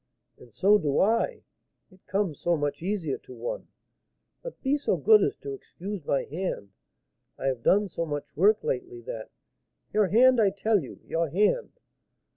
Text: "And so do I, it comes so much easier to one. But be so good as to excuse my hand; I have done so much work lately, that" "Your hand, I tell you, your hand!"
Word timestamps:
"And 0.39 0.51
so 0.51 0.79
do 0.79 0.97
I, 0.99 1.43
it 1.91 2.07
comes 2.07 2.39
so 2.39 2.57
much 2.57 2.81
easier 2.81 3.19
to 3.19 3.35
one. 3.35 3.67
But 4.41 4.59
be 4.63 4.75
so 4.75 4.97
good 4.97 5.21
as 5.21 5.35
to 5.43 5.53
excuse 5.53 6.03
my 6.03 6.23
hand; 6.23 6.71
I 7.37 7.45
have 7.45 7.61
done 7.61 7.87
so 7.87 8.03
much 8.07 8.35
work 8.35 8.63
lately, 8.63 9.01
that" 9.01 9.29
"Your 9.93 10.07
hand, 10.07 10.41
I 10.41 10.49
tell 10.49 10.81
you, 10.81 11.01
your 11.05 11.29
hand!" 11.29 11.73